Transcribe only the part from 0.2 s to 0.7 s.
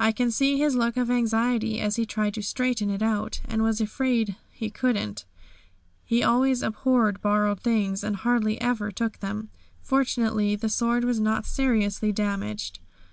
see